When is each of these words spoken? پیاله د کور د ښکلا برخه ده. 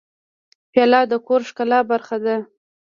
پیاله 0.71 0.99
د 1.11 1.13
کور 1.27 1.41
د 1.45 1.47
ښکلا 1.49 1.79
برخه 1.91 2.17
ده. 2.25 2.35